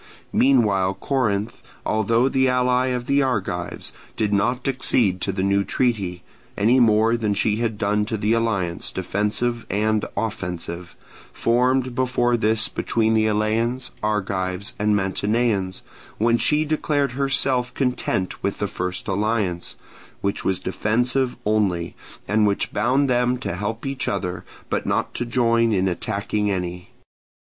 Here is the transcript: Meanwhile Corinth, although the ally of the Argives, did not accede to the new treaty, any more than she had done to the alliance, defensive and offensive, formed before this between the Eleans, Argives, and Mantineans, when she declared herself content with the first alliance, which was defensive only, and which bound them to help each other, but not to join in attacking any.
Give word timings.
Meanwhile 0.33 0.95
Corinth, 0.95 1.61
although 1.85 2.27
the 2.27 2.49
ally 2.49 2.87
of 2.87 3.05
the 3.05 3.21
Argives, 3.21 3.93
did 4.17 4.33
not 4.33 4.67
accede 4.67 5.21
to 5.21 5.31
the 5.31 5.43
new 5.43 5.63
treaty, 5.63 6.23
any 6.57 6.79
more 6.79 7.15
than 7.15 7.35
she 7.35 7.57
had 7.57 7.77
done 7.77 8.05
to 8.05 8.17
the 8.17 8.33
alliance, 8.33 8.91
defensive 8.91 9.63
and 9.69 10.03
offensive, 10.17 10.95
formed 11.31 11.93
before 11.93 12.35
this 12.35 12.67
between 12.67 13.13
the 13.13 13.27
Eleans, 13.27 13.91
Argives, 14.01 14.73
and 14.79 14.95
Mantineans, 14.95 15.83
when 16.17 16.37
she 16.39 16.65
declared 16.65 17.11
herself 17.11 17.71
content 17.75 18.41
with 18.41 18.57
the 18.57 18.67
first 18.67 19.07
alliance, 19.07 19.75
which 20.21 20.43
was 20.43 20.59
defensive 20.59 21.37
only, 21.45 21.95
and 22.27 22.47
which 22.47 22.73
bound 22.73 23.07
them 23.07 23.37
to 23.37 23.55
help 23.55 23.85
each 23.85 24.07
other, 24.07 24.43
but 24.67 24.87
not 24.87 25.13
to 25.13 25.27
join 25.27 25.71
in 25.71 25.87
attacking 25.87 26.49
any. 26.49 26.89